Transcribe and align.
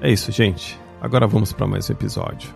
É 0.00 0.10
isso, 0.10 0.30
gente. 0.30 0.78
Agora 1.00 1.26
vamos 1.26 1.52
para 1.52 1.66
mais 1.66 1.90
um 1.90 1.92
episódio. 1.92 2.54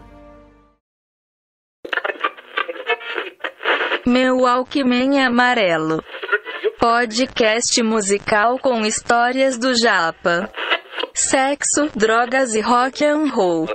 Meu 4.07 4.47
Alckmin 4.47 5.19
Amarelo. 5.19 6.03
Podcast 6.79 7.83
musical 7.83 8.59
com 8.59 8.85
histórias 8.85 9.59
do 9.59 9.75
Japa. 9.75 10.51
Sexo, 11.15 11.91
drogas 11.95 12.55
e 12.55 12.61
rock 12.61 13.05
and 13.05 13.27
roll. 13.33 13.69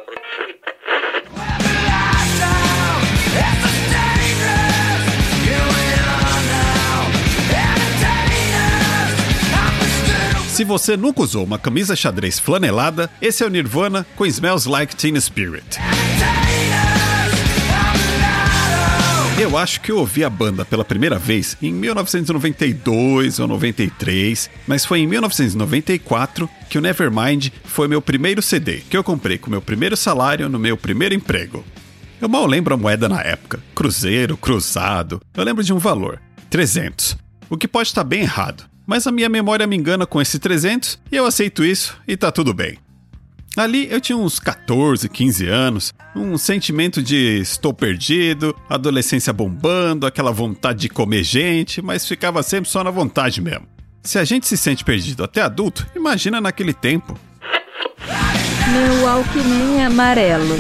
Se 10.57 10.63
você 10.63 10.97
nunca 10.97 11.21
usou 11.21 11.43
uma 11.43 11.59
camisa 11.59 11.95
xadrez 11.95 12.39
flanelada, 12.39 13.11
esse 13.21 13.43
é 13.43 13.45
o 13.45 13.49
Nirvana 13.49 14.03
com 14.15 14.25
Smells 14.25 14.67
Like 14.67 14.95
Teen 14.95 15.15
Spirit. 15.21 15.77
Eu 19.39 19.55
acho 19.55 19.79
que 19.81 19.91
eu 19.91 19.99
ouvi 19.99 20.23
a 20.23 20.29
banda 20.31 20.65
pela 20.65 20.83
primeira 20.83 21.19
vez 21.19 21.55
em 21.61 21.71
1992 21.71 23.37
ou 23.37 23.47
93, 23.47 24.49
mas 24.65 24.83
foi 24.83 25.01
em 25.01 25.05
1994 25.05 26.49
que 26.67 26.79
o 26.79 26.81
Nevermind 26.81 27.49
foi 27.63 27.87
meu 27.87 28.01
primeiro 28.01 28.41
CD, 28.41 28.77
que 28.77 28.97
eu 28.97 29.03
comprei 29.03 29.37
com 29.37 29.51
meu 29.51 29.61
primeiro 29.61 29.95
salário 29.95 30.49
no 30.49 30.57
meu 30.57 30.75
primeiro 30.75 31.13
emprego. 31.13 31.63
Eu 32.19 32.27
mal 32.27 32.47
lembro 32.47 32.73
a 32.73 32.77
moeda 32.77 33.07
na 33.07 33.21
época, 33.21 33.61
cruzeiro, 33.75 34.35
cruzado, 34.35 35.21
eu 35.35 35.43
lembro 35.43 35.63
de 35.63 35.71
um 35.71 35.77
valor, 35.77 36.19
300. 36.49 37.15
O 37.47 37.55
que 37.55 37.67
pode 37.67 37.89
estar 37.89 38.03
bem 38.03 38.21
errado, 38.21 38.63
mas 38.87 39.05
a 39.05 39.11
minha 39.11 39.27
memória 39.27 39.67
me 39.67 39.75
engana 39.75 40.07
com 40.07 40.21
esse 40.21 40.39
300 40.39 40.97
e 41.11 41.15
eu 41.17 41.25
aceito 41.25 41.63
isso 41.63 41.97
e 42.07 42.15
tá 42.15 42.31
tudo 42.31 42.53
bem. 42.53 42.79
Ali 43.57 43.87
eu 43.91 43.99
tinha 43.99 44.17
uns 44.17 44.39
14, 44.39 45.09
15 45.09 45.47
anos, 45.47 45.93
um 46.15 46.37
sentimento 46.37 47.01
de 47.01 47.39
estou 47.41 47.73
perdido, 47.73 48.55
adolescência 48.69 49.33
bombando, 49.33 50.05
aquela 50.05 50.31
vontade 50.31 50.81
de 50.81 50.89
comer 50.89 51.23
gente, 51.23 51.81
mas 51.81 52.07
ficava 52.07 52.41
sempre 52.43 52.69
só 52.69 52.83
na 52.83 52.91
vontade 52.91 53.41
mesmo. 53.41 53.67
Se 54.03 54.17
a 54.17 54.23
gente 54.23 54.47
se 54.47 54.55
sente 54.55 54.85
perdido 54.85 55.23
até 55.23 55.41
adulto, 55.41 55.85
imagina 55.95 56.39
naquele 56.39 56.73
tempo. 56.73 57.19
Meu 58.71 59.09
Alckmin 59.09 59.81
amarelo. 59.81 60.55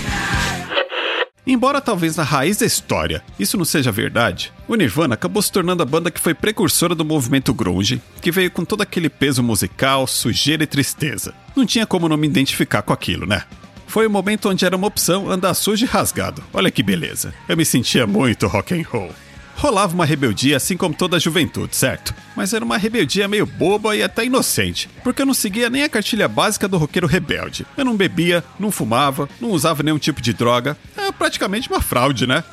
Embora 1.47 1.79
talvez 1.79 2.17
na 2.17 2.23
raiz 2.23 2.57
da 2.57 2.65
história 2.65 3.23
isso 3.39 3.55
não 3.57 3.63
seja 3.63 3.89
verdade, 3.89 4.51
o 4.67 4.75
Nirvana 4.75 5.13
acabou 5.13 5.41
se 5.41 5.49
tornando 5.49 5.81
a 5.81 5.85
banda 5.85 6.11
que 6.11 6.19
foi 6.19 6.33
precursora 6.33 6.93
do 6.93 7.05
movimento 7.05 7.53
grunge, 7.53 8.01
que 8.21 8.33
veio 8.33 8.51
com 8.51 8.65
todo 8.65 8.81
aquele 8.81 9.07
peso 9.07 9.41
musical, 9.41 10.05
sujeira 10.05 10.65
e 10.65 10.67
tristeza. 10.67 11.33
Não 11.55 11.65
tinha 11.65 11.87
como 11.87 12.09
não 12.09 12.17
me 12.17 12.27
identificar 12.27 12.81
com 12.81 12.91
aquilo, 12.91 13.25
né? 13.25 13.43
Foi 13.87 14.05
o 14.05 14.09
momento 14.09 14.49
onde 14.49 14.65
era 14.65 14.75
uma 14.75 14.87
opção 14.87 15.31
andar 15.31 15.53
sujo 15.53 15.85
e 15.85 15.87
rasgado. 15.87 16.43
Olha 16.53 16.69
que 16.69 16.83
beleza. 16.83 17.33
Eu 17.47 17.55
me 17.55 17.63
sentia 17.63 18.05
muito 18.05 18.45
rock 18.45 18.73
and 18.73 18.83
roll. 18.85 19.11
Rolava 19.57 19.95
uma 19.95 20.05
rebeldia 20.05 20.55
assim 20.55 20.77
como 20.77 20.93
toda 20.93 21.17
a 21.17 21.19
juventude, 21.19 21.75
certo? 21.75 22.13
Mas 22.35 22.53
era 22.53 22.63
uma 22.63 22.77
rebeldia 22.77 23.27
meio 23.27 23.47
boba 23.47 23.95
e 23.95 24.03
até 24.03 24.23
inocente, 24.23 24.87
porque 25.03 25.23
eu 25.23 25.25
não 25.25 25.33
seguia 25.33 25.67
nem 25.67 25.81
a 25.81 25.89
cartilha 25.89 26.27
básica 26.27 26.67
do 26.67 26.77
roqueiro 26.77 27.07
rebelde. 27.07 27.65
Eu 27.75 27.83
não 27.83 27.97
bebia, 27.97 28.43
não 28.59 28.69
fumava, 28.69 29.27
não 29.41 29.49
usava 29.49 29.81
nenhum 29.81 29.97
tipo 29.97 30.21
de 30.21 30.31
droga. 30.31 30.77
É 30.95 31.11
praticamente 31.11 31.69
uma 31.69 31.81
fraude, 31.81 32.27
né? 32.27 32.43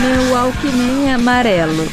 Meu 0.00 0.36
Alckmin 0.36 1.10
amarelo. 1.10 1.86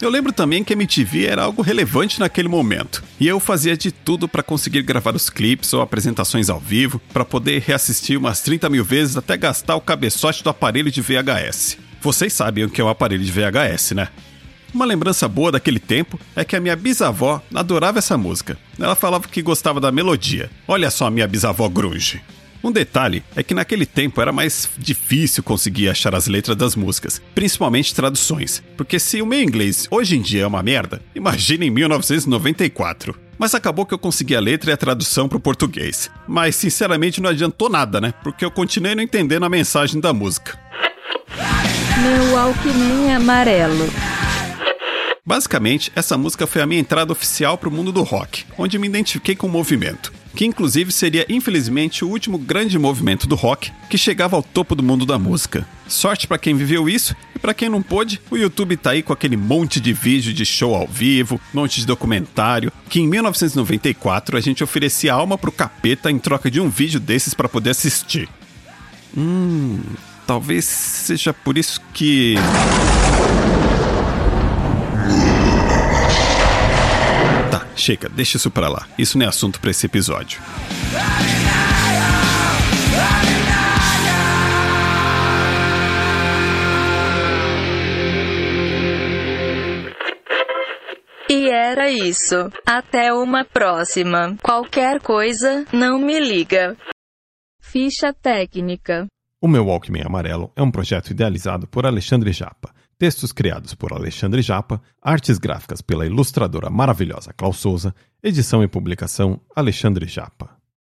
Eu 0.00 0.08
lembro 0.08 0.32
também 0.32 0.62
que 0.62 0.72
a 0.72 0.76
MTV 0.76 1.26
era 1.26 1.42
algo 1.42 1.62
relevante 1.62 2.20
naquele 2.20 2.48
momento, 2.48 3.02
e 3.18 3.26
eu 3.26 3.40
fazia 3.40 3.76
de 3.76 3.90
tudo 3.90 4.28
para 4.28 4.42
conseguir 4.42 4.82
gravar 4.82 5.16
os 5.16 5.30
clipes 5.30 5.72
ou 5.72 5.80
apresentações 5.80 6.48
ao 6.48 6.60
vivo, 6.60 7.00
para 7.12 7.24
poder 7.24 7.62
reassistir 7.62 8.18
umas 8.18 8.40
30 8.40 8.68
mil 8.68 8.84
vezes 8.84 9.16
até 9.16 9.36
gastar 9.36 9.76
o 9.76 9.80
cabeçote 9.80 10.44
do 10.44 10.50
aparelho 10.50 10.90
de 10.90 11.00
VHS. 11.00 11.78
Vocês 12.04 12.34
sabem 12.34 12.64
o 12.64 12.68
que 12.68 12.82
é 12.82 12.84
um 12.84 12.88
aparelho 12.90 13.24
de 13.24 13.32
VHS, 13.32 13.92
né? 13.92 14.08
Uma 14.74 14.84
lembrança 14.84 15.26
boa 15.26 15.50
daquele 15.50 15.78
tempo 15.78 16.20
é 16.36 16.44
que 16.44 16.54
a 16.54 16.60
minha 16.60 16.76
bisavó 16.76 17.40
adorava 17.54 17.98
essa 17.98 18.18
música. 18.18 18.58
Ela 18.78 18.94
falava 18.94 19.26
que 19.26 19.40
gostava 19.40 19.80
da 19.80 19.90
melodia. 19.90 20.50
Olha 20.68 20.90
só 20.90 21.06
a 21.06 21.10
minha 21.10 21.26
bisavó 21.26 21.66
grunge. 21.66 22.20
Um 22.62 22.70
detalhe 22.70 23.24
é 23.34 23.42
que 23.42 23.54
naquele 23.54 23.86
tempo 23.86 24.20
era 24.20 24.32
mais 24.32 24.68
difícil 24.76 25.42
conseguir 25.42 25.88
achar 25.88 26.14
as 26.14 26.26
letras 26.26 26.58
das 26.58 26.76
músicas, 26.76 27.22
principalmente 27.34 27.94
traduções, 27.94 28.62
porque 28.76 28.98
se 28.98 29.22
o 29.22 29.26
meu 29.26 29.40
inglês 29.40 29.88
hoje 29.90 30.14
em 30.14 30.20
dia 30.20 30.42
é 30.42 30.46
uma 30.46 30.62
merda, 30.62 31.00
imagina 31.14 31.64
em 31.64 31.70
1994. 31.70 33.18
Mas 33.38 33.54
acabou 33.54 33.86
que 33.86 33.94
eu 33.94 33.98
consegui 33.98 34.36
a 34.36 34.40
letra 34.40 34.70
e 34.70 34.74
a 34.74 34.76
tradução 34.76 35.26
para 35.26 35.38
o 35.38 35.40
português. 35.40 36.10
Mas 36.28 36.54
sinceramente 36.54 37.22
não 37.22 37.30
adiantou 37.30 37.70
nada, 37.70 37.98
né? 37.98 38.12
Porque 38.22 38.44
eu 38.44 38.50
continuei 38.50 38.94
não 38.94 39.02
entendendo 39.02 39.44
a 39.44 39.48
mensagem 39.48 40.00
da 40.02 40.12
música. 40.12 40.62
Meu 42.02 42.36
Alckmin 42.36 43.12
amarelo. 43.12 43.88
Basicamente, 45.24 45.92
essa 45.94 46.18
música 46.18 46.44
foi 46.44 46.60
a 46.60 46.66
minha 46.66 46.80
entrada 46.80 47.12
oficial 47.12 47.56
para 47.56 47.68
o 47.68 47.72
mundo 47.72 47.92
do 47.92 48.02
rock, 48.02 48.44
onde 48.58 48.78
me 48.80 48.88
identifiquei 48.88 49.36
com 49.36 49.46
o 49.46 49.50
movimento, 49.50 50.12
que 50.34 50.44
inclusive 50.44 50.90
seria 50.90 51.24
infelizmente 51.28 52.04
o 52.04 52.08
último 52.08 52.36
grande 52.36 52.78
movimento 52.80 53.28
do 53.28 53.36
rock 53.36 53.70
que 53.88 53.96
chegava 53.96 54.34
ao 54.34 54.42
topo 54.42 54.74
do 54.74 54.82
mundo 54.82 55.06
da 55.06 55.20
música. 55.20 55.64
Sorte 55.86 56.26
para 56.26 56.36
quem 56.36 56.56
viveu 56.56 56.88
isso 56.88 57.14
e 57.34 57.38
para 57.38 57.54
quem 57.54 57.68
não 57.68 57.80
pôde, 57.80 58.20
o 58.28 58.36
YouTube 58.36 58.76
tá 58.76 58.90
aí 58.90 59.02
com 59.02 59.12
aquele 59.12 59.36
monte 59.36 59.80
de 59.80 59.92
vídeo 59.92 60.34
de 60.34 60.44
show 60.44 60.74
ao 60.74 60.88
vivo, 60.88 61.40
monte 61.54 61.78
de 61.78 61.86
documentário, 61.86 62.72
que 62.90 63.00
em 63.00 63.06
1994 63.06 64.36
a 64.36 64.40
gente 64.40 64.64
oferecia 64.64 65.14
alma 65.14 65.38
pro 65.38 65.52
capeta 65.52 66.10
em 66.10 66.18
troca 66.18 66.50
de 66.50 66.60
um 66.60 66.68
vídeo 66.68 66.98
desses 66.98 67.34
para 67.34 67.48
poder 67.48 67.70
assistir. 67.70 68.28
Hum, 69.16 69.78
talvez 70.26 70.64
seja 70.64 71.32
por 71.32 71.58
isso 71.58 71.80
que 71.92 72.36
chega, 77.84 78.08
deixa 78.08 78.36
isso 78.38 78.50
pra 78.50 78.68
lá. 78.68 78.86
Isso 78.98 79.18
não 79.18 79.26
é 79.26 79.28
assunto 79.28 79.60
para 79.60 79.70
esse 79.70 79.86
episódio. 79.86 80.40
E 91.28 91.48
era 91.48 91.90
isso. 91.90 92.50
Até 92.64 93.12
uma 93.12 93.44
próxima. 93.44 94.36
Qualquer 94.42 95.00
coisa, 95.00 95.64
não 95.72 95.98
me 95.98 96.20
liga. 96.20 96.76
Ficha 97.60 98.12
técnica. 98.12 99.06
O 99.44 99.46
meu 99.46 99.66
Walkman 99.66 100.04
Amarelo 100.06 100.50
é 100.56 100.62
um 100.62 100.70
projeto 100.70 101.10
idealizado 101.10 101.66
por 101.66 101.84
Alexandre 101.84 102.32
Japa. 102.32 102.74
Textos 102.98 103.30
criados 103.30 103.74
por 103.74 103.92
Alexandre 103.92 104.40
Japa, 104.40 104.80
artes 105.02 105.36
gráficas 105.36 105.82
pela 105.82 106.06
ilustradora 106.06 106.70
maravilhosa 106.70 107.30
Klaus 107.34 107.58
Souza, 107.58 107.94
edição 108.22 108.62
e 108.62 108.66
publicação 108.66 109.38
Alexandre 109.54 110.06
Japa. 110.06 110.63